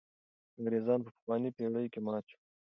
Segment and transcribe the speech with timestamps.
[0.57, 2.41] انګرېزان په پخوانۍ پېړۍ کې مات شول.